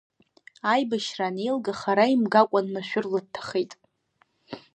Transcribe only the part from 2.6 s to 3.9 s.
машәырла дҭахеит.